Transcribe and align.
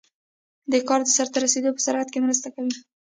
د 0.71 0.73
کار 0.87 1.01
د 1.05 1.09
سرته 1.15 1.37
رسیدو 1.45 1.75
په 1.75 1.81
سرعت 1.85 2.07
کې 2.11 2.19
مرسته 2.25 2.47
کوي. 2.55 2.75